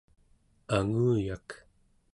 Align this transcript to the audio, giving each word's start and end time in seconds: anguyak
anguyak 0.75 1.47